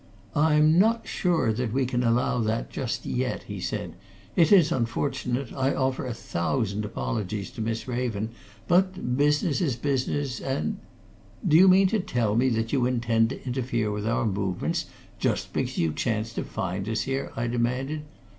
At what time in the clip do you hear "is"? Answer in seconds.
4.51-4.71, 9.61-9.75